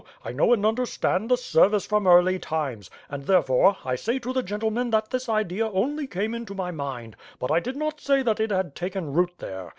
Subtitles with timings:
[0.25, 4.41] I know and understand the service from early times; and, therefore, I say to the
[4.41, 8.39] gentlemen that this idea only came into my mind, but I did not say that
[8.39, 9.69] it had taken root there.